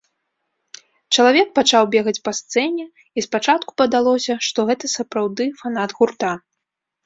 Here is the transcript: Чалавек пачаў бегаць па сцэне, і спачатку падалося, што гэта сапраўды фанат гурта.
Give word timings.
Чалавек 1.17 1.49
пачаў 1.59 1.83
бегаць 1.97 2.15
па 2.29 2.33
сцэне, 2.39 2.85
і 2.93 3.19
спачатку 3.27 3.71
падалося, 3.85 4.41
што 4.49 4.59
гэта 4.73 4.85
сапраўды 4.99 5.43
фанат 5.65 5.89
гурта. 6.03 6.31